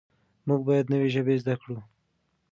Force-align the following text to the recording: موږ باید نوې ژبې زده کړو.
موږ 0.47 0.61
باید 0.67 0.91
نوې 0.93 1.09
ژبې 1.15 1.35
زده 1.41 1.55
کړو. 1.61 1.77